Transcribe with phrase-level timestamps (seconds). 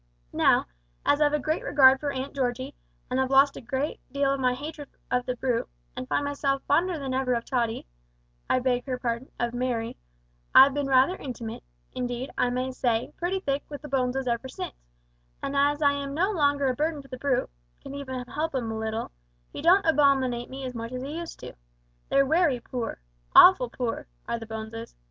[0.33, 0.65] Now,
[1.05, 2.73] as I've a great regard for aunt Georgie,
[3.07, 6.63] and have lost a good deal of my hatred of the Brute, and find myself
[6.63, 7.85] fonder than ever of Tottie
[8.49, 9.97] I beg her pardon, of Merry
[10.55, 11.61] I've been rather intimate
[11.93, 14.73] indeed, I may say, pretty thick with the Boneses ever since;
[15.43, 18.71] and as I am no longer a burden to the Brute can even help 'im
[18.71, 19.11] a little
[19.53, 21.53] he don't abominate me as much as he used to.
[22.09, 23.01] They're wery poor
[23.35, 24.95] awful poor are the Boneses.